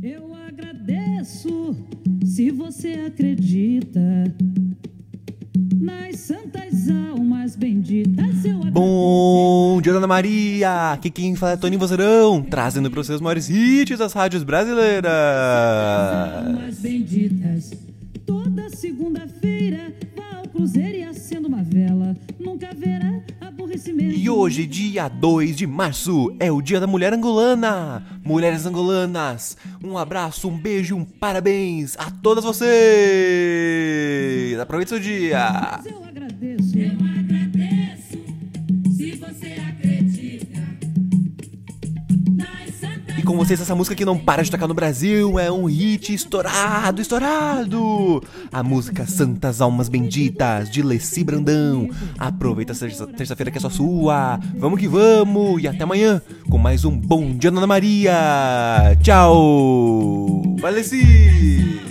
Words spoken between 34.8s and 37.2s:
seu dia! Mas eu agradeço.